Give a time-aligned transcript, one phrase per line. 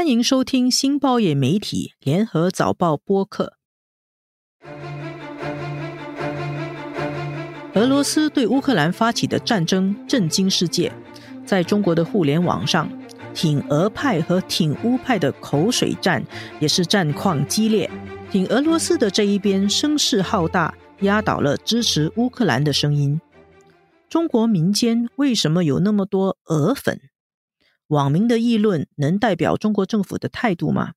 [0.00, 3.58] 欢迎收听新报业媒体联合早报播客。
[7.74, 10.90] 俄罗斯对乌克兰发起的战争震惊世界，
[11.44, 12.90] 在中国的互联网上，
[13.34, 16.24] 挺俄派和挺乌派的口水战
[16.60, 17.90] 也是战况激烈。
[18.30, 23.20] 挺俄罗斯的这一边声势浩大，压倒了支持乌克兰的声音。
[24.08, 26.98] 中国民间为什么有那么多俄粉？
[27.90, 30.92] 网民的议论能代表中国政府的态度吗？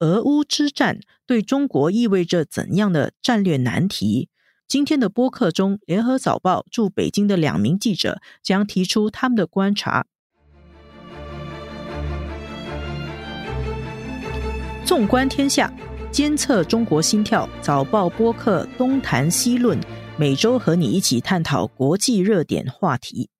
[0.00, 4.28] 俄乌之战对中国意味着怎样的战略难题？
[4.68, 10.04] 今天的播客中，联合早报驻北京的两名记者将提出他们的观察。
[14.84, 15.72] 纵观天下，
[16.10, 19.80] 监测中国心跳，早报播客东谈西论，
[20.18, 23.30] 每周和你一起探讨国际热点话题。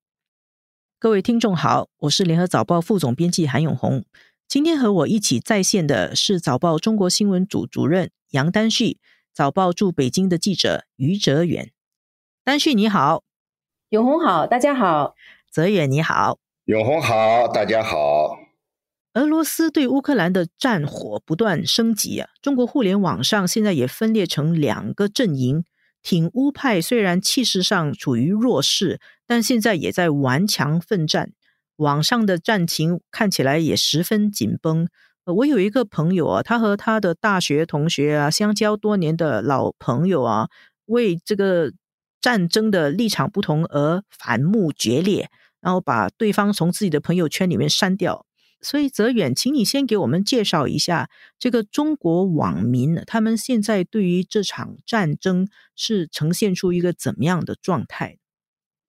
[1.03, 4.05] 各位听众好，我是联合早报副总编辑韩永红。
[4.47, 8.99] 今天和我一起在线的是早报中国新闻组主任杨丹旭。
[9.33, 11.73] 早报驻北京的记者于哲远，
[12.45, 13.23] 丹旭你好，
[13.89, 15.15] 永红好，大家好，
[15.51, 18.37] 泽远你好，永红好，大家好。
[19.15, 25.65] 俄罗斯对乌克兰的战火不断升级啊，中国互联网上现在也分裂成两个阵营，
[26.03, 31.31] 挺乌派虽然气势上处于弱势，但现在也在顽强奋战，
[31.77, 34.87] 网上的战情看起来也十分紧绷。
[35.25, 40.49] 我有一个朋友啊，他和他的大学同学啊，相交多年的老朋友啊，
[40.85, 41.71] 为这个
[42.19, 45.29] 战争的立场不同而反目决裂，
[45.61, 48.25] 然后把对方从自己的朋友圈里面删掉。
[48.63, 58.17] 所以泽远，请你先给我们介绍一下这个中国网民，他们现在对于这场战争是呈现出一个怎么样的状态？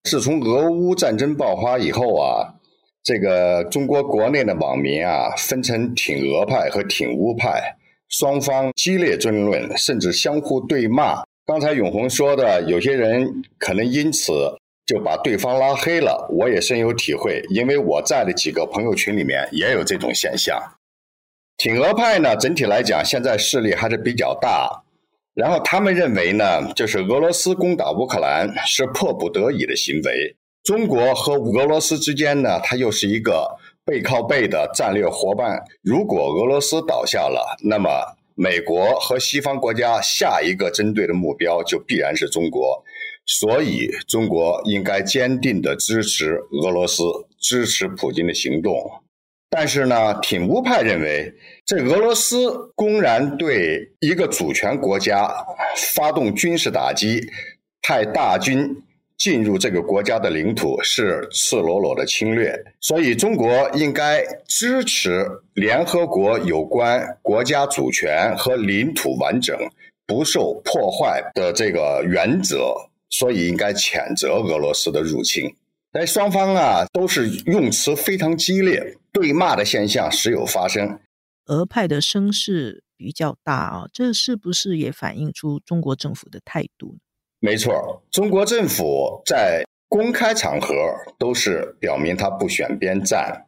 [0.04, 2.54] 自从俄乌战争爆发以后啊。
[3.06, 7.76] 这个中国国内的网民啊，分成挺俄派和挺乌派，
[8.08, 11.22] 双方激烈争论，甚至相互对骂。
[11.44, 14.32] 刚才永红说的，有些人可能因此
[14.86, 20.62] 就把对方拉黑了，我也深有体会，因为我在的几个朋友群里面也有这种现象。
[21.56, 24.82] 挺俄派呢，整体来讲现在势力还是比较大，
[25.34, 30.36] 然后他们认为呢，就是俄罗斯攻打乌克兰是迫不得已的行为。
[30.62, 35.62] 中国和俄罗斯之间呢，它又是一个背靠背的战略伙伴。
[35.82, 37.88] 如果俄罗斯倒下了，那么
[38.34, 42.82] 美国和西方国家下一个针对的目标就必然是中国。
[43.26, 47.02] 所以，中国应该坚定的支持俄罗斯，
[47.38, 48.74] 支持普京的行动。
[49.50, 51.32] 但是呢，挺乌派认为，
[51.64, 55.28] 这俄罗斯公然对一个主权国家
[55.94, 57.20] 发动军事打击，
[57.82, 58.82] 派大军。
[59.16, 65.24] 进入这个国家的领土是赤裸裸的侵略，所以中国应该支持
[65.54, 69.56] 联合国有关国家主权和领土完整
[70.04, 72.74] 不受破坏的这个原则，
[73.16, 75.54] 所以应该谴责俄罗斯的入侵。
[75.92, 80.98] 但双方啊都是用词非常激烈，对骂的现象时有发生。
[81.46, 86.96] 俄派的声势比较大啊，这是不是也反映出中国政府的态度？
[87.38, 90.74] 没错，中国政府在公开场合
[91.16, 93.46] 都是表明他不选边站。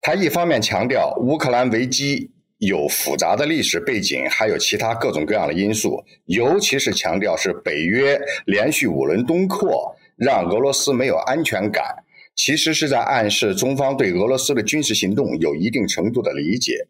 [0.00, 2.30] 他一方面强调乌克兰危机
[2.64, 11.84] 有复杂的历史背景，还有其他各种各样的因素，尤其是强调是北约连续五轮东扩让俄罗斯没有安全感，
[12.36, 16.86] 其实是在暗示中方对俄罗斯的军事行动有一定程度的理解，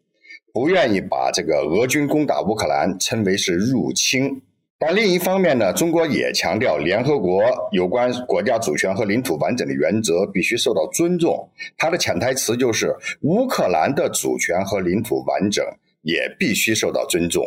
[0.53, 4.43] 不愿意把这个俄军攻打乌克兰称为是入侵。
[4.85, 11.49] 但另一方面呢，中国也强调，联合国有关国家主权和领土完整的原则必须受到尊重。
[11.77, 15.65] 它的潜台词就是，乌克兰的主权和领土完整
[16.01, 17.41] 也必须受到尊重。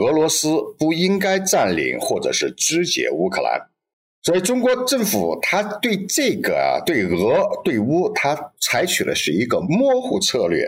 [0.00, 0.48] 俄罗斯
[0.78, 3.60] 不应该占领或者是肢解乌克兰。
[4.22, 10.66] 所以，中国政府它对这个啊对俄对乌，它采取的是一个模糊策略，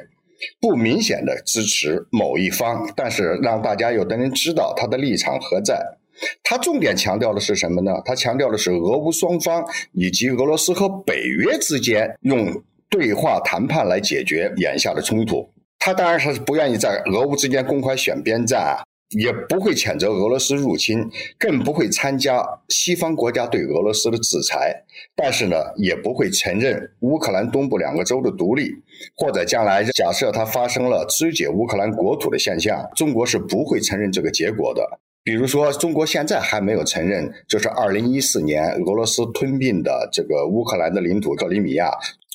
[0.60, 5.96] 不明显的支持某一方，但是让大家有的人知道它的立场何在。
[6.42, 7.92] 他重点强调的是什么呢？
[8.04, 15.48] 他强调的是俄乌双方以及俄罗斯和北约之间用对话谈判来解决眼下的冲突。
[15.78, 18.84] 他当然他是不愿意在俄乌之间公开选边站啊，
[19.16, 21.08] 也不会谴责俄罗斯入侵，
[21.38, 24.84] 更不会参加西方国家对俄罗斯的制裁。
[25.16, 28.70] 但是呢，也不会承认乌克兰东部两个州的独立，
[29.16, 35.00] 或者将来假设它发生了肢解乌克兰国土的现象，中国是不会承认这个结果的。
[35.30, 41.88] 比如说，中国现在还没有承认，就是二零一四年俄罗斯吞并的这个乌克兰的领土克里米亚，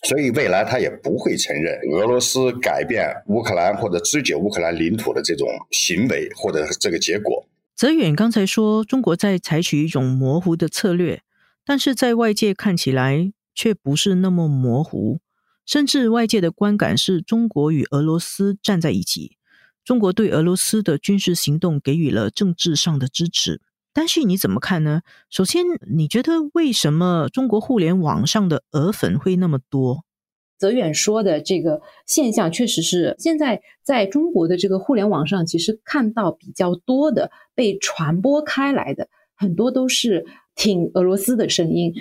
[0.08, 7.46] 所以未来他也不会承认俄罗斯改变乌克兰或者肢解乌克兰领土的这种行为或者这个结果。
[7.76, 11.22] 泽远刚才说，中国在采取一种模糊的策略，
[11.66, 15.20] 但是在外界看起来却不是那么模糊，
[15.66, 19.36] 甚至外界的观感是中国与俄罗斯站在一起，
[19.86, 23.62] 中国对俄罗斯的军事行动给予了政治上的支持。
[23.94, 25.02] 但是你怎么看呢？
[25.30, 25.64] 首先，
[25.96, 30.04] 你觉得为什么中国互联网上的俄粉会那么多？
[30.58, 41.94] 泽远说的这个现象，确实是现在在中国的这个互联网上，其实看到比较多的被传播开来的，很多都是挺俄罗斯的声音，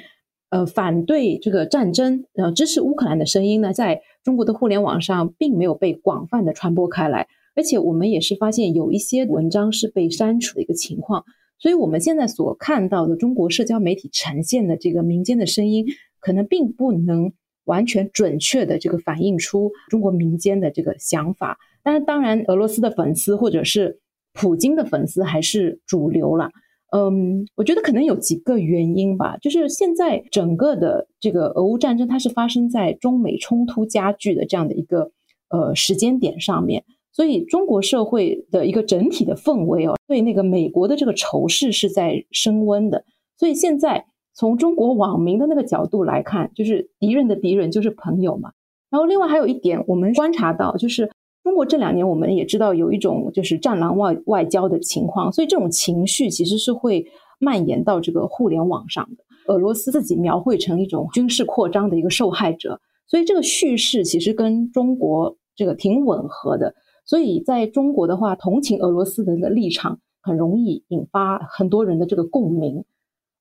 [0.50, 11.24] 呃，反对这个战争，呃，支持乌克兰的声音呢，在中国的互联网上并没有被广泛的传播开来，而且我们也是发现有一些文章是被删除的一个情况。
[11.58, 15.86] 所以，我们现在所看到的中国社交媒体呈现的这个民间的声音，
[16.20, 17.32] 可能并不能
[17.64, 21.56] 完全准确的这个反映出中国民间的这个想法。
[21.82, 24.00] 但是，当然，俄罗斯的粉丝或者是
[24.34, 26.50] 普京的粉丝还是主流了。
[26.90, 29.36] 嗯，我觉得可能有几个原因吧。
[29.38, 35.12] 就是现在整个的这个俄乌战争，它是发生在中美冲突加剧的这样的一个
[35.48, 36.84] 呃时间点上面。
[37.14, 43.04] 所以，中国社会的一个整体的氛围哦，对那个美国的这个仇视是在升温的。
[43.38, 48.50] 所以，现在从中国网民的那个角度来看，就是敌人的敌人就是朋友嘛。
[48.90, 51.08] 然后，另外还有一点，我们观察到，就是
[51.44, 57.06] 中国这两年我们也知道有一种就是战狼外外交的情况，所以这种情绪其实是会
[57.38, 59.24] 蔓延到这个互联网上的。
[59.46, 66.74] 俄罗斯自己描绘成一种军事扩张的一个受害者，所以这个叙事其实跟中国这个挺吻合的。
[67.04, 72.84] 所以，在中国的话，同情俄罗斯人的立场很容易引发很多人的这个共鸣。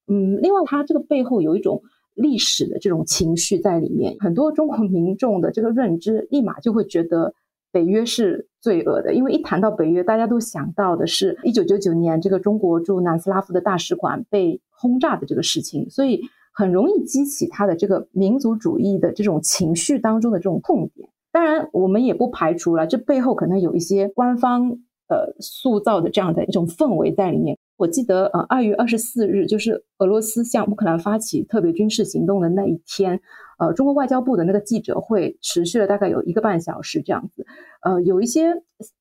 [0.07, 1.81] 嗯，另外，它这个背后有一种
[2.13, 4.17] 历史的这种情绪在里面。
[4.19, 7.33] 很多中国民众的这个认知，立马就会觉得
[7.71, 16.21] 北约是罪恶的，因为一谈到北约，大家都想到的是一九九九年这个中国驻南斯拉夫的大使馆被轰炸的这个事情，所以
[16.53, 21.07] 很容易激起他的这个民族主义的这种情绪当中的这种痛点。
[21.33, 24.69] 当然，我们也不排除了这背后可能有一些官方
[25.09, 27.57] 呃塑造的这样的一种氛围在里面。
[27.75, 33.19] 我记得呃，二月二十四日就是俄罗斯向乌克兰发起特别军事行动的那一天，
[33.57, 37.43] 呃，中国外交部的那个记者会持续了大概有一个半小时这样子。
[37.81, 38.53] 呃，有一些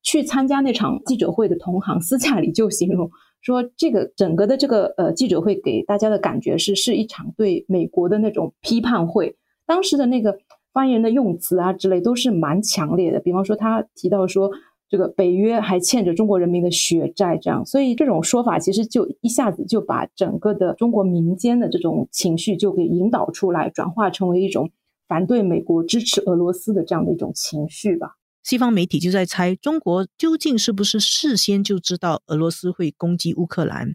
[0.02, 3.10] 去参加那场记者会的同行私下里就形容
[3.42, 9.36] 说，这个整个的这个呃记者会给大家的感觉是是一场对美国的那种批判会。
[9.66, 10.38] 当时的那个。
[10.72, 14.50] 发言人的用词啊之类都是蛮强烈的，比方说他提到说
[14.88, 24.70] 这个北约还欠着中国人民的血债，这样，所以这种说法其实就一下子就把整个的中国民间的这种情绪就给引导出来，转化成为一种
[25.08, 28.16] 反对美国、支持俄罗斯的这样的一种情绪吧。
[28.42, 33.94] 西方媒体就在猜，中国究竟是不是事先就知道俄罗斯会攻击乌克兰，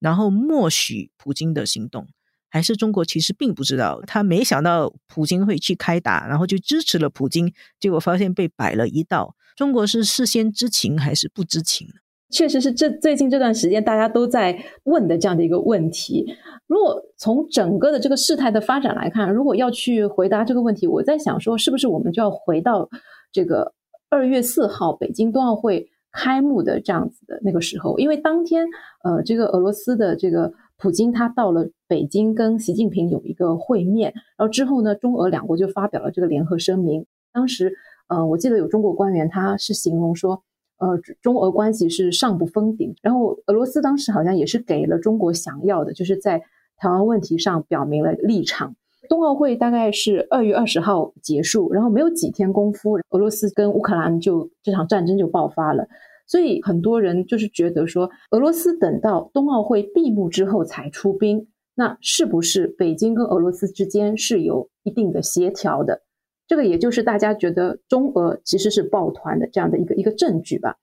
[0.00, 2.06] 然后默许普京的行动。
[2.54, 9.34] 还是中国其实并不知道，他没想到普京会去开打，然后就支持了普京，结果发现被摆了一道。
[9.56, 11.88] 中国是事先知情还是不知情？
[12.30, 16.24] 确实是这最近这段时间大家都在问的这样的一个问题。
[16.68, 22.88] 如果从整个的这个事态的发展来看，如果要去回答这个问题，我在想说，是不是我们就要回到
[23.32, 23.74] 这个
[24.10, 27.98] 二月四号北京冬奥会开幕的这样子的那个时候？
[27.98, 28.64] 因为当天，
[29.02, 30.52] 呃，这个俄罗斯的这个。
[30.76, 37.06] 普京他到了北京，跟习近平有一个会面，然后之后呢，中俄两国就发表了这个联合声明。
[37.32, 37.72] 当时，
[38.08, 40.42] 呃，我记得有中国官员他是形容说，
[40.78, 42.94] 呃，中俄关系是上不封顶。
[43.02, 46.38] 然后俄罗斯当时好像也是给了中国想要的，就是在
[46.76, 48.74] 台湾问题上表明了立场。
[49.08, 55.86] 冬奥会大概是二月二十号结束，然后没有几天功夫，俄罗斯跟乌克兰就这场战争就爆发了。
[56.26, 66.02] 所以很多人就是觉得说，俄罗斯等到冬奥会闭幕之后才出兵，那是不是北京跟俄罗斯之间是有一定的协调的？
[66.46, 70.76] 这个也就是大家觉得中俄其实是抱团的这样的一个一个证据吧。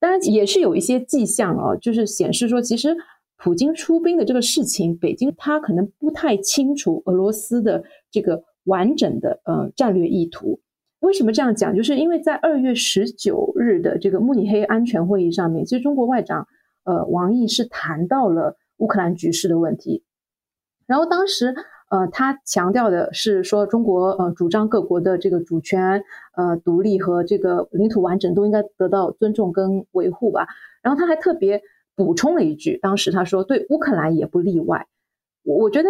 [0.00, 2.96] 当然也是有一些迹象啊，就是显示说，其实
[3.36, 10.60] 普京出兵的这个事情，北京他可能不太清楚俄罗斯的这个完整的呃战略意图。
[11.04, 11.76] 为什么这样讲？
[11.76, 16.48] 就是因为在二月十九日的这个慕尼黑安全会议上面，其实中国外长
[16.84, 20.02] 呃王毅是谈到了乌克兰局势的问题。
[20.86, 21.54] 然后当时
[21.90, 26.02] 呃他强调的是说，中国呃主张各国的这个主权、
[26.36, 30.46] 呃独立和这个领土完整都应该得到尊重跟维护吧。
[30.82, 31.62] 然后他还特别
[31.94, 34.86] 补充了一句，当时他说对乌克兰也不例外。
[35.44, 35.88] 我我觉得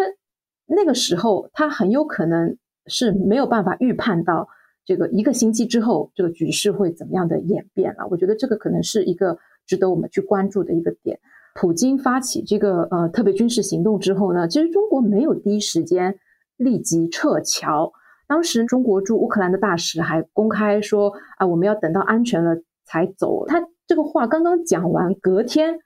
[0.67, 2.57] 那个时候他很有可能。
[2.87, 4.47] 是没有办法预判到
[4.85, 8.07] 这个一个星期之后这个局势会怎么样的演变了。
[8.11, 11.19] 我觉得这个可能是一个值得我们去关注的一个点。
[11.55, 16.19] 普京发起这个呃特别军事行动之后呢，其实中国没有第一时间
[16.57, 17.93] 立即撤侨。
[18.27, 23.47] 当时中国驻乌克兰的大使还公开说啊，我们要等到安全了才走。
[23.47, 25.79] 他这个话刚刚讲完，隔天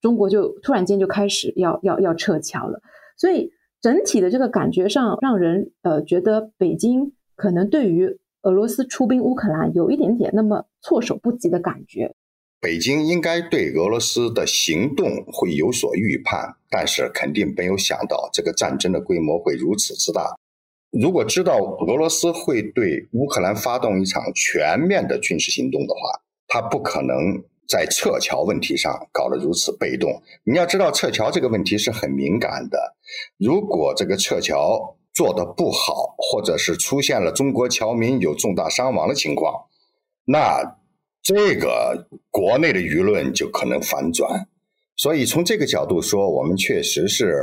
[0.00, 2.80] 中国就突然间就开始要要要撤侨了。
[3.16, 12.14] 所以整体的这个感觉上，让人呃觉得北京可能对于俄罗斯出兵乌克兰有一点点那么措手不及的感觉。
[12.60, 20.36] 北京应该对俄罗斯的行动会有所预判，但是肯定没有想到这个战争的规模会如此之大。
[20.92, 30.22] 如果知道俄罗斯会对乌克兰发动一场全面的军事行动的话，他不可能在撤侨问题上搞得如此被动。
[30.44, 32.94] 你要知道，撤侨这个问题是很敏感的。
[33.38, 39.64] 如果这个撤侨做得不好，或者是出现了中国侨民有重大伤亡的情况，
[40.26, 40.76] 那
[41.22, 44.46] 这个国内的舆论就可能反转。
[44.94, 47.34] 所以从这个角度说，我们确实是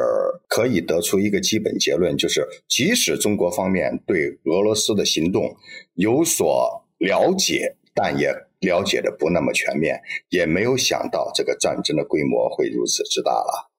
[0.47, 5.55] 可以得出一个基本结论，就是即使中国方面对俄罗斯的行动
[5.95, 9.99] 有所了解，但也了解的不那么全面，
[10.29, 13.72] 也没有想到这个战争的规模会如此之大了。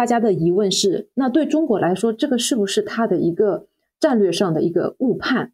[0.00, 3.66] 大家的疑问是：那对中国来说，这个是不是他的一个
[4.00, 5.52] 战略上的一个误判？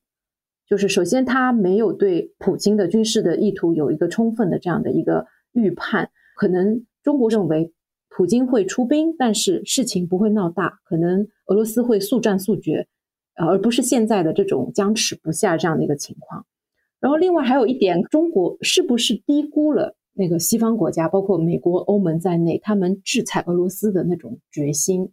[0.68, 6.86] 就是首先，他没有对普京的军事的意图有一个充分的这样的一个预判，可能。
[7.02, 7.72] 中国认为
[8.08, 12.86] 普京会出兵，但是事情不会闹大，可能俄罗斯会速战速决，
[13.34, 16.46] 而不是现在的这种僵持不下这样的一个情况。
[17.00, 25.12] 然后，另外还有一点，中国是不是低估了那个西方国家，包括美国、欧盟在内，他们制裁俄罗斯的那种决心？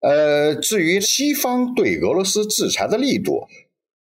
[0.00, 3.46] 呃，至于西方对俄罗斯制裁的力度。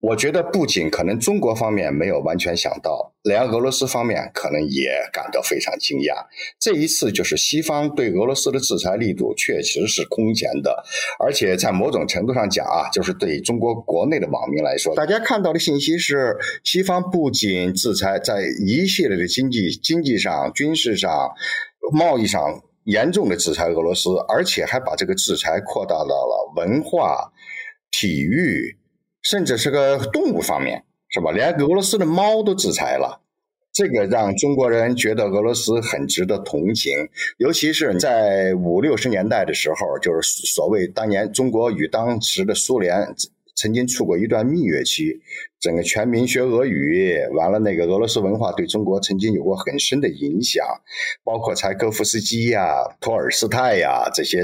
[0.04, 6.26] 我觉得不仅可能中国方面没有完全想到，连俄罗斯方面可能也感到非常惊讶。
[6.60, 10.84] 这一次就是西方对俄罗斯的制裁力度确实是空前的，
[11.18, 21.30] 而且在某种程度上讲啊，就是对中国国内的网民来说，大家看到的信息是，西方不仅制裁在一系列的经济、经济上、军事上、
[21.94, 27.32] 贸易上严重的制裁俄罗斯，而且还把这个制裁扩大到了文化、
[27.90, 28.76] 体育。
[29.24, 31.32] 甚至是个动物方面，是吧？
[31.32, 33.20] 连俄罗斯的猫都制裁了，
[33.72, 36.92] 这个让中国人觉得俄罗斯很值得同情。
[37.38, 43.14] 尤其是在五六十年代的时候，就是所谓当年中国与当时的苏联
[43.56, 45.20] 曾经处过一段蜜月期，
[45.60, 50.66] 整个全民学俄语，完了那个俄罗斯文化对中国曾经有过很深的影响，
[51.22, 54.40] 包括柴可夫斯基呀、托尔斯泰呀这些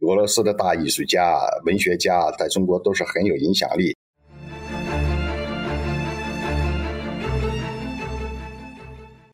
[0.00, 3.93] 俄罗斯的大艺术家、文学家，在中国都是很有影响力。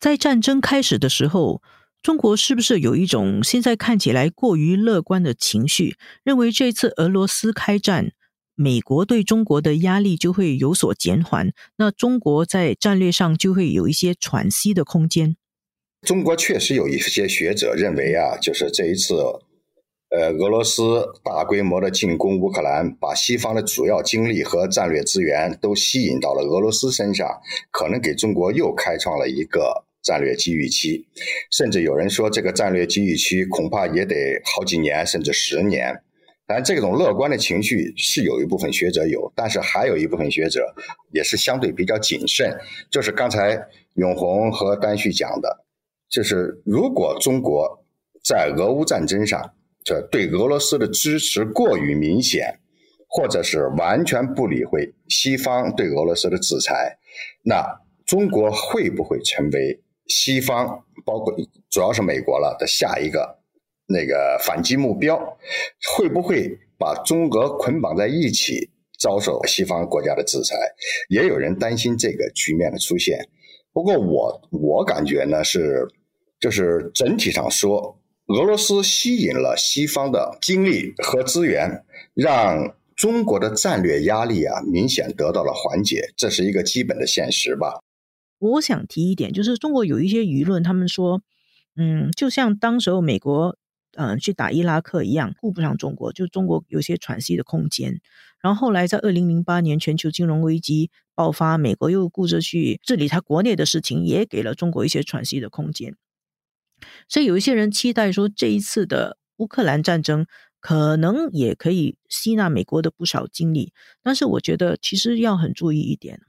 [0.01, 1.61] 在战争开始的时候，
[2.01, 8.11] 中国是不是有一种现在看起来过于乐观的情绪，认为这次俄罗斯开战，
[8.55, 15.37] 美国对中国的压力就会有所减缓，那中国在战略上就会有一些喘息的空间？
[16.01, 19.13] 中国确实有一些学者认为啊，就是这一次，
[20.09, 27.39] 呃，俄罗斯大规模的进攻乌克兰，把西方的主要精力和战略资源都吸引到了俄罗斯身上，
[27.69, 29.85] 可能给中国又开创了一个。
[30.03, 31.05] 战略机遇期，
[31.51, 36.01] 甚至有人说这个战略机遇期恐怕也得好几年，甚至十年。
[36.47, 40.75] 但这种乐观的情绪是有一部分学者有，但是还有一部分学者
[41.13, 42.53] 也是相对比较谨慎。
[42.89, 43.57] 就是刚才
[43.93, 45.63] 永红和丹旭讲的，
[46.09, 47.85] 就是如果中国
[48.21, 49.53] 在俄乌战争上
[49.85, 52.59] 这对俄罗斯的支持过于明显，
[53.07, 56.97] 或者是完全不理会西方对俄罗斯的制裁，
[57.45, 57.63] 那
[58.05, 59.79] 中国会不会成为？
[60.11, 61.33] 西方包括
[61.69, 63.39] 主要是美国了的下一个
[63.87, 65.17] 那个反击目标，
[65.95, 70.55] 会不会把中俄捆绑在一起，遭受西方国家的制裁？
[71.09, 73.17] 也有人担心这个局面的出现。
[73.73, 75.87] 不过我我感觉呢是，
[76.39, 87.79] 就是整体上说，俄罗斯吸引了西方的精力和资源，让中国的战略压力啊明显得到了缓解，这是一个基本的现实吧。
[88.41, 91.21] 我想提一点，就是中国有一些舆论，他们说，
[91.75, 93.55] 嗯，就像当时候美国，
[93.93, 98.01] 嗯，去打伊拉克一样，顾不上中国，就中国有些喘息的空间。
[98.41, 105.95] 然后后来在二零零八年全球金融危机爆发，美国又顾着去治理他国内的事情，也给了中国一些喘息的空间。
[107.07, 110.25] 所以有一些人期待说，这一次的乌克兰战争，
[110.59, 113.71] 可能也可以吸纳美国的不少精力。
[114.01, 116.21] 但是我觉得其实要很注意一点，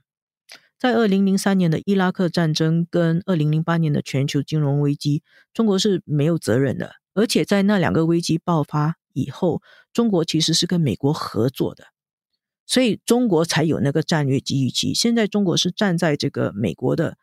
[0.83, 5.23] 在二零零三年的伊拉克战争跟二零零八年的全球金融危机，
[5.53, 6.95] 中国是没有责任的。
[7.13, 9.61] 而且在那两个危机爆发以后，
[9.93, 11.85] 中国其实是跟美国合作的，
[12.65, 14.93] 所以中国才有那个战略机遇期。
[14.93, 17.17] 现在中国是站在这个美国的。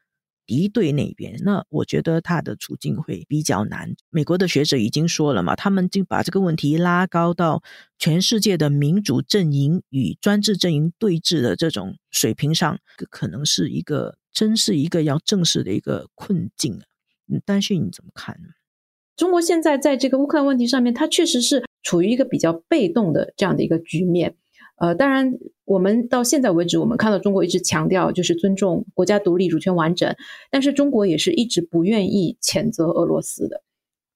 [0.51, 3.95] 敌对那边，那我觉得他的处境会比较难。
[4.11, 7.63] 美国的学者已经说了嘛，他们就把这个问题拉高到
[8.01, 12.81] 全世界的民主阵营与专制阵营对峙的这种水平上，
[13.11, 16.81] 可能是一个真是一个要正视的一个困境。
[17.33, 18.49] 嗯，但是你怎么看呢？
[19.15, 24.35] 中国现在在这个乌克兰问题上面，它确实是处于一个比较被动的这样的一个局面。
[24.81, 25.31] 呃，当然，
[25.67, 30.17] 我们到现在为止，我们看到中国一直强调就是尊重国家独立、主权完整，
[30.51, 33.63] 但是中国也是一直不愿意谴责俄罗斯的，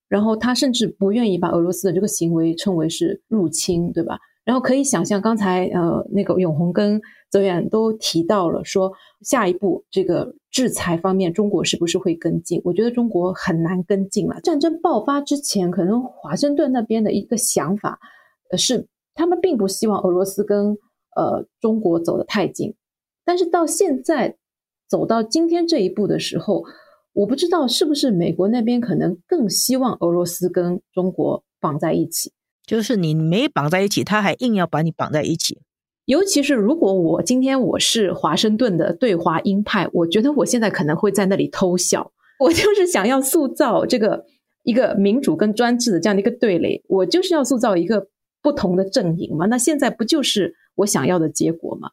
[0.09, 4.19] 然后他甚至不愿意把俄罗斯的这个行为称为是入侵，对吧？
[4.43, 6.99] 然后可以想象，刚才呃那个永红跟
[7.31, 8.91] 泽远都提到了，说
[9.21, 12.59] 下一步这个制裁方面，中国是不是会跟进？
[12.65, 14.41] 我觉得中国很难跟进了。
[14.41, 18.01] 战争爆发之前，可能华盛顿那边的一个想法
[18.51, 18.89] 呃是。
[19.15, 20.77] 他们并不希望俄罗斯跟
[21.17, 22.75] 呃中国走得太近，
[23.25, 24.37] 但是到现在
[24.89, 26.65] 走到今天这一步的时候，
[27.13, 32.33] 我不知道是不是美国那边可能更希望俄罗斯跟中国绑在一起，
[32.67, 35.61] 就是你没绑在一起，他还硬要把你绑在一起。
[36.07, 42.13] 尤其是如果我今天我是华盛顿的对华鹰派，我觉得我现在可能会在那里偷笑。
[42.41, 44.25] 我就是想要塑造这个
[44.65, 48.09] 一个民主跟专制的这样的一个对垒，我就是要塑造一个。
[48.45, 51.89] 不同的阵营嘛，那现在不就是我想要的结果吗？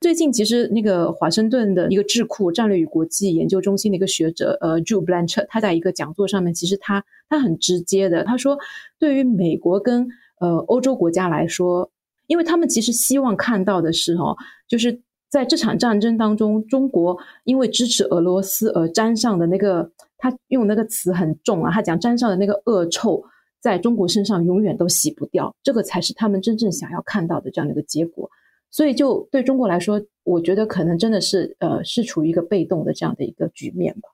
[0.00, 8.56] 最近其实那个华盛顿的一个智库战略与国际研究中心的一个学者，呃，Drew Blanchard，他在一个讲座上面，其实他他很直接的，他说，
[9.00, 10.06] 对于美国跟
[10.38, 11.90] 呃欧洲国家来说，
[12.28, 14.36] 因为他们其实希望看到的是哦，
[14.68, 23.24] 就是在这场战争当中，中国因为支持俄罗斯而沾上的那个，他用那个词很重啊，他讲沾上的那个恶臭。
[23.60, 28.30] 在中国身上永远都洗不掉，这个才是他们真正想要看到的这样的一个结果。
[28.70, 34.08] 所以，就对中国来说，我觉得可能真的是呃，是处于一个被动的这样的一个局面吧。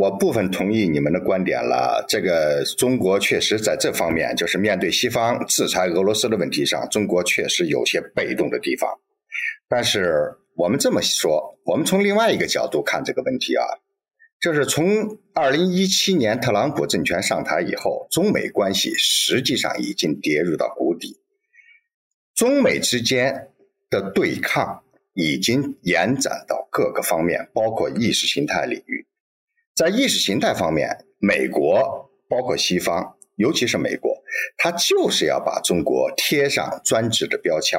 [0.00, 2.04] 我部分同意你们的观点了。
[2.08, 8.88] 这个中国确实在这方面，就是面对西方制裁俄罗斯的问题上，中国确实有些被动的地方。
[9.68, 13.64] 但是我们这么说，我们从另外一个角度看这个问题啊。
[14.40, 21.20] 就是从二零一七年特朗普政权上台以后，中美关系实际上已经跌入到谷底。
[22.34, 23.48] 中美之间
[23.90, 29.06] 的对抗已经延展到各个方面，包括意识形态领域。
[29.74, 34.22] 在意识形态方面，美国包括西方，尤其是美国，
[34.56, 37.76] 他就是要把中国贴上专制的标签。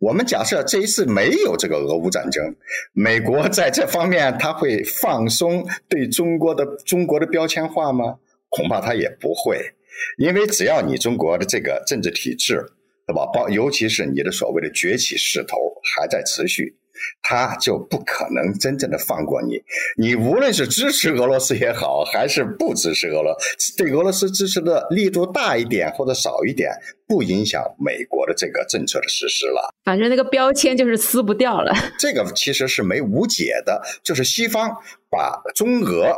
[0.00, 2.56] 我们假设这一次没有这个俄乌战争，
[2.94, 8.16] 美国在这方面他会放松对中国的中国的标签化吗？
[8.48, 9.74] 恐怕他也不会，
[10.16, 12.64] 因为只要你中国的这个政治体制，
[13.06, 13.26] 对吧？
[13.32, 16.76] 包尤其是你的所谓的崛起势头还在持续。
[17.22, 19.60] 他就不可能真正的放过你。
[19.96, 26.70] 你无论是支持俄罗斯也好，还是不支持俄罗斯，对俄罗斯支持的力度大一点或者少一点，
[27.06, 29.74] 不影响美国的这个政策的实施了。
[29.84, 31.72] 反正那个标签就是撕不掉了。
[31.98, 34.70] 这个其实是没无解的，就是西方
[35.10, 36.14] 把中俄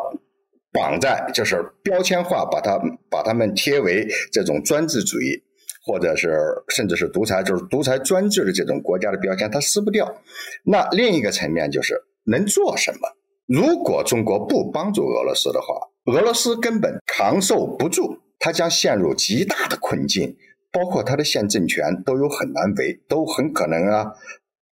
[0.73, 5.43] 绑在，就是标签化，把它把他们贴为这种专制主义。
[5.85, 10.23] 或者是甚至是独裁，就是独裁专制的这种国家的标签，它撕不掉。
[10.65, 13.09] 那另一个层面就是能做什么？
[13.47, 15.75] 如果中国不帮助俄罗斯的话，
[16.13, 20.37] 俄罗斯根本扛受不住，它将陷入极大的困境，
[20.71, 24.13] 包括它的现政权都有很难维，都很可能啊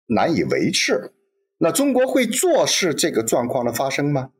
[0.06, 1.12] 难以维持。
[1.58, 4.30] 那中国会坐视这个状况的发生吗？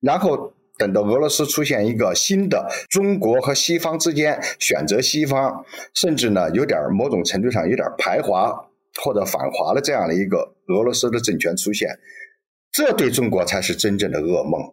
[0.00, 0.52] 然后。
[0.78, 8.52] 等到俄罗斯出现一个新的中国和西方之间选择西方，甚至呢有点某种程度上有点排华
[9.02, 11.98] 或者反华的这样的一个俄罗斯的政权出现，
[12.70, 14.72] 这对中国才是真正的噩梦。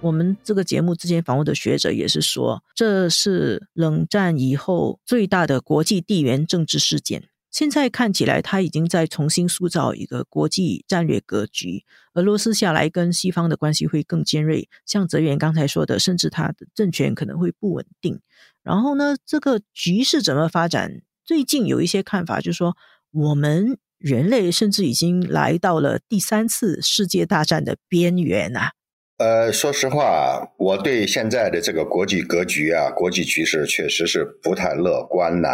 [0.00, 7.24] 我们这个节目之前访问的学者也是说，这是冷战以后最大的国际地缘政治事件。
[7.50, 11.84] 现在看起来，他已经在重新塑造一个国际战略格局。
[12.14, 18.20] 俄罗斯下来跟西方的关系会更尖锐，像泽远刚才说的，甚至他的政权可能会不稳定。
[18.62, 21.02] 然后呢，这个局势怎么发展？
[21.24, 22.76] 最近有一些看法，就是说
[23.12, 28.72] 我们人类甚至已经来到了第三次世界大战的边缘啊！
[29.18, 35.48] 呃，说实话，我对现在的这个国际格局啊，国际局势确实是不太乐观呐。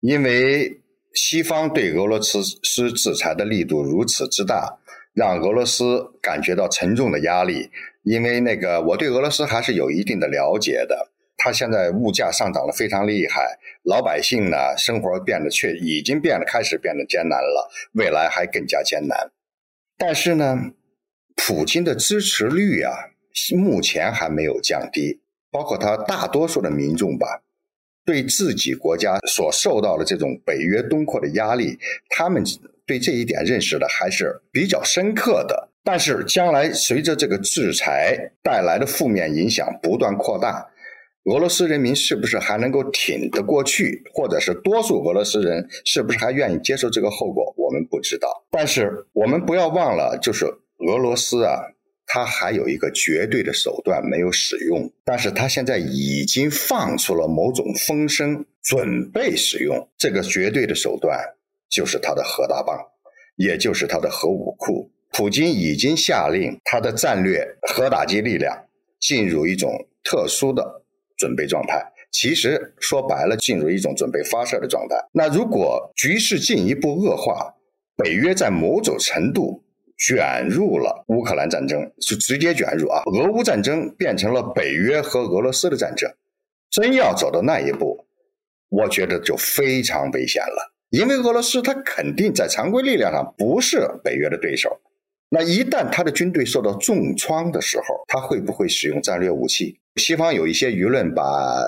[0.00, 0.80] 因为
[1.14, 4.78] 西方对俄罗斯施制裁的力度如此之大，
[5.14, 7.70] 让俄罗斯感觉到沉重的压力。
[8.02, 11.10] 因为那个，我对俄罗斯还是有一定的了解的。
[11.36, 19.30] 它现在物价上涨的非常厉害，老百姓呢生活变得却已经变得开始变得艰难了，未来还更加艰难。
[19.96, 20.72] 但是呢，
[21.36, 22.92] 普京的支持率啊，
[23.56, 27.42] 目前还没有降低，包括他大多数的民众吧，
[28.04, 31.78] 对自己国家所受到的这种北约东扩的压力，
[32.10, 32.42] 他们
[32.86, 35.70] 对这一点认识的还是比较深刻的。
[35.82, 40.66] 但是将来随着这个制裁带来的负面影响不断扩大。
[41.24, 48.28] 俄罗斯人民是不是还能够挺得过去，或者是多数俄罗斯人是不是还愿意接受这个后果，我们不知道。
[48.50, 50.44] 但是我们不要忘了，就是
[50.86, 51.60] 俄罗斯啊，
[52.06, 61.18] 他还有一个绝对的手段没有使用，但是他现在已经放出了某种风声，准备使用这个绝对的手段，
[61.70, 62.78] 就是他的核大棒，
[63.36, 64.90] 也就是他的核武库。
[65.12, 68.66] 普京已经下令他的战略核打击力量
[69.00, 69.70] 进入一种
[70.02, 70.82] 特殊的。
[71.16, 74.96] 准备状态，其实说白了，进入一种准备发射的状态。
[75.12, 77.54] 那如果局势进一步恶化，
[77.96, 79.62] 北约在某种程度
[79.96, 86.10] 卷入了乌克兰战争，是直接卷入啊，俄乌战争变成了北约和俄罗斯的战争。
[86.70, 88.06] 真要走到那一步，
[88.68, 94.80] 我觉得就非常危险了，因为俄罗斯它肯定在常规力量上不是北约的对手。
[95.30, 99.78] 那一旦他的军队受到重创的时候，他会不会使用战略武器？
[99.96, 101.62] 西方有一些舆论把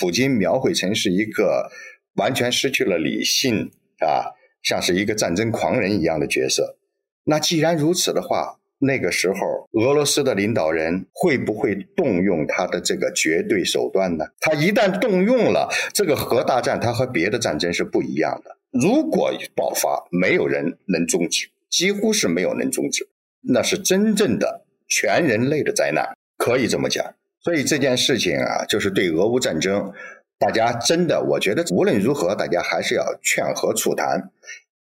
[0.00, 1.70] 普京描绘成是一个
[2.16, 6.78] 完全失去了理性啊，像是一个战争狂人一样的角色。
[7.24, 14.24] 那既然如此的话，那个时候俄罗斯的领导人会不会动用他的这个绝对手段呢？
[14.40, 18.56] 他一旦动用了这个核大战，他和别的战争是不一样的。
[18.72, 23.08] 如果爆发，没有人能终止，几乎是没有能终止，
[23.42, 27.04] 那是真正的全人类的灾难，可以这么讲。
[27.44, 29.92] 所以这件事情啊，就是对俄乌战争，
[30.38, 34.30] 大家真的，我觉得无论如何，大家还是要劝和促谈，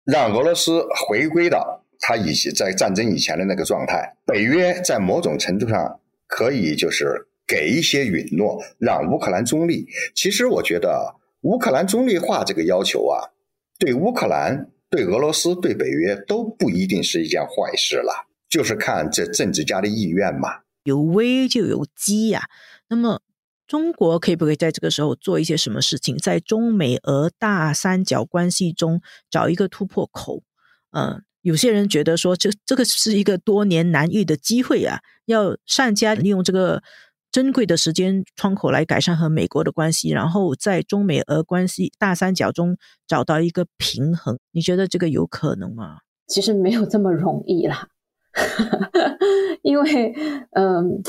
[0.04, 4.16] 让俄罗斯回归到他以及在战争以前的那个状态。
[4.26, 9.86] 北约在某种程度上可以就是给一些允诺，让乌克兰中立。
[10.14, 13.30] 其实我觉得乌克兰中立化这个要求啊，
[13.78, 20.62] 对乌克兰、对俄罗斯、对北约都不一定是一件坏事了，就是看这政治家的意愿嘛。
[20.84, 22.48] 有危就有机呀，
[22.88, 23.22] 那么
[23.68, 30.42] 中国可以不可以在这个时候做一些什么事情，在中美俄大三角关系中找一个突破口？
[30.90, 36.83] 嗯，有些人觉得说这这个是一个多年难遇的机会啊，要善加利用这个
[37.31, 42.76] 珍贵的时间窗口来改善和美国的关系，然后在中美俄关系大三角中
[43.07, 44.38] 找到一个平衡。
[44.52, 45.98] 你觉得这个有可能吗？
[46.26, 47.88] 其实没有这么容易啦。
[49.62, 50.14] 因为，
[50.52, 51.02] 嗯，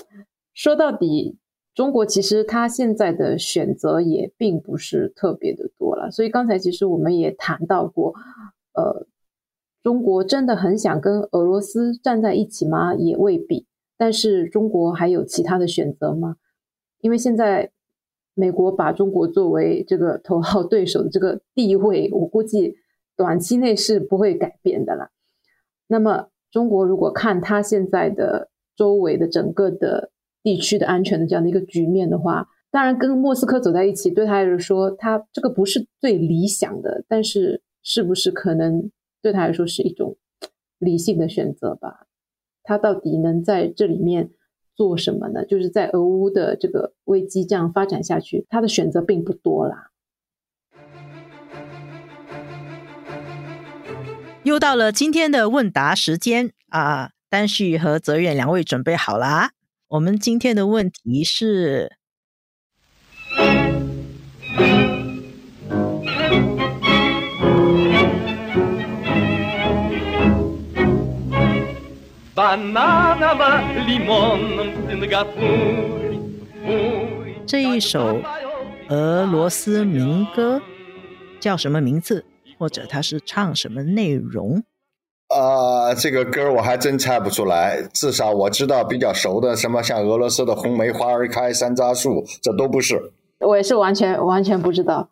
[0.54, 1.38] 说到底，
[1.74, 6.12] 中国其实它现在的选择也并不是特别的多了。
[6.12, 8.14] 所以刚才其实我们也谈到过，
[8.74, 9.08] 呃，
[9.84, 12.96] 中国真的很想跟俄罗斯站在一起吗？
[12.96, 13.68] 也未必。
[13.98, 16.38] 但是中国还有其他的选择吗？
[17.02, 17.70] 因为现在
[18.34, 22.78] 美国把中国作为这个头号对手的这个地位， 我估计
[23.16, 25.10] 短期内是不会改变的了。
[25.88, 26.30] 那么。
[26.54, 30.12] 中国如果看它现在的周围的整个的
[30.44, 38.92] 地区的安全的这样的一个局面的话，当然跟莫斯科走在一起，对他来说，他这个不是最理想的，但是是不是可能
[39.24, 40.18] 对他来说是一种
[40.78, 42.08] 理性的选择吧？
[42.62, 44.30] 他到底能在这里面
[44.76, 45.46] 做什么呢？
[45.46, 49.92] 就是在俄乌的这个危机这样发展下去，他的选择并不多啦。
[54.44, 57.12] 又到了今天的问答时间啊！
[57.30, 59.52] 丹旭和泽远两位准备好了。
[59.88, 61.98] 我们今天的问题是：
[77.48, 78.22] 这一首
[78.90, 80.62] 俄罗斯民歌
[81.40, 82.24] 叫什么名字？
[82.60, 84.64] 或者它是唱什么内容？
[85.30, 87.82] 啊，这个歌我还真猜不出来。
[87.92, 93.14] 至少我知道比较熟的，什么像俄罗斯的红梅花儿开，山楂树，这都不是。
[93.40, 95.10] 我也是完全完全不知道。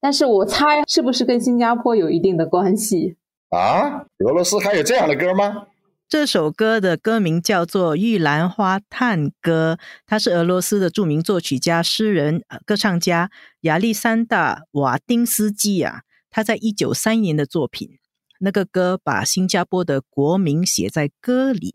[0.00, 3.16] 但是我猜是不是跟新加坡有一定的关系？
[3.50, 5.64] 啊，俄罗斯还有这样的歌吗？
[6.08, 17.98] 这首歌的歌名叫做《玉兰花探歌》，它是俄罗斯的著名作曲家、诗人、歌唱家亚历山大·瓦丁斯基啊，他在一九三一年的作品。
[18.40, 21.74] 那个歌把新加坡的国名写在歌里，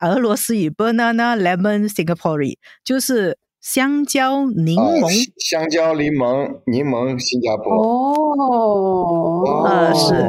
[0.00, 7.72] 俄罗斯语 “banana lemon Singapore” 就是香蕉柠檬，香蕉柠檬柠檬新加坡。
[7.72, 10.28] 哦，呃是，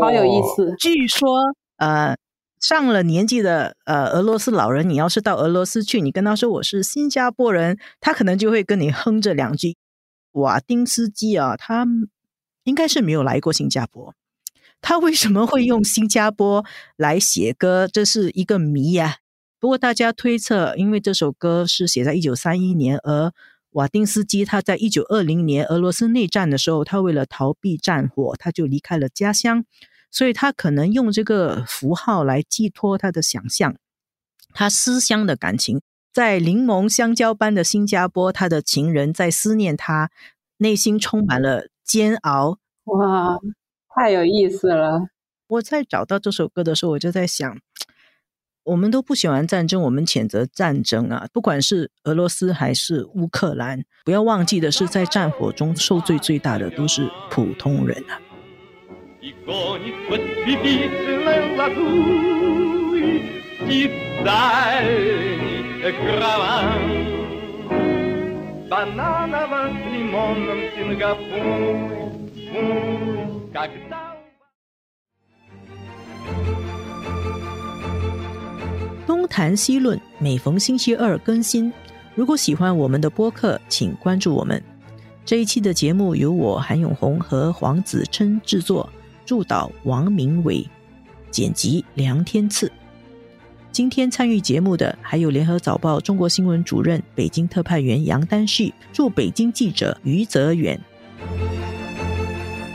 [0.00, 0.74] 好有意思。
[0.76, 2.16] 据说呃。
[2.66, 9.76] 上了年纪的呃俄罗斯老人，你要是到俄罗斯去，你跟他说我是新加坡人，他可能就会跟你哼这两句。
[10.32, 11.86] 瓦丁斯基啊，他
[12.62, 14.14] 应该是没有来过新加坡，
[14.80, 16.64] 他为什么会用新加坡
[16.96, 19.18] 来写歌，这是一个谜呀。
[19.60, 23.30] 不过大家推测，因为这首歌是写在一九三一年，而
[23.72, 29.66] 瓦丁斯基他在一九二零年俄罗斯内战的时候，他为了逃避战火，他就离开了家乡。
[30.14, 33.74] 所以他可能用这个符号来寄托他的想象，
[34.52, 35.80] 他思乡的感情，
[36.12, 40.12] 在柠檬香蕉般的新加坡，他的情人在思念他，
[40.58, 42.58] 内心充满了煎熬。
[42.84, 43.40] 哇，
[43.92, 45.08] 太有意思了！
[45.48, 47.58] 我在找到这首歌的时候，我就在想，
[48.62, 58.20] 我们都不喜欢战争，我们谴责战争啊，不管是俄罗斯还是乌克兰，不要忘记的是，在战火中受罪最大的都是普通人啊。
[79.06, 81.72] 东谈西论，每逢星期二更新。
[82.14, 84.62] 如果喜欢我们的播客，请关注我们。
[85.24, 88.86] 这一期的节目由我韩永红和黄子琛制作。
[89.24, 90.66] 助导王明伟，
[91.30, 92.70] 剪辑梁天赐。
[93.72, 100.80] 今天参与节目的还有联合早报中国新闻主任、北京特派员杨丹旭，驻北京记者余泽远。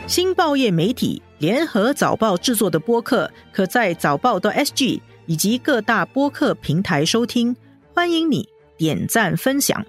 [0.06, 7.56] 新报业媒体联合早报制作的播客，可在早报的 SG 以及各大播客平台收听。
[7.94, 9.84] 欢迎你点赞分享。